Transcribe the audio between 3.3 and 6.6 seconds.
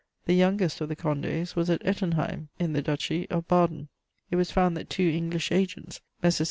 Baden. It was found that two English agents, Messrs.